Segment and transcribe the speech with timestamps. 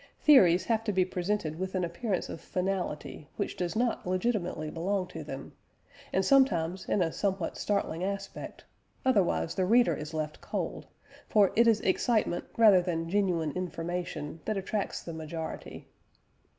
[0.19, 5.05] Theories have to be presented with an appearance of finality which does not legitimately belong
[5.09, 5.51] to them,
[6.11, 8.63] and sometimes in a somewhat startling aspect,
[9.05, 10.87] otherwise the reader is left cold,
[11.29, 15.87] for it is excitement rather than genuine information that attracts the majority.